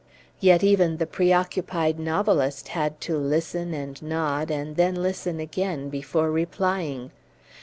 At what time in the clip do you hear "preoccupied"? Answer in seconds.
1.05-1.99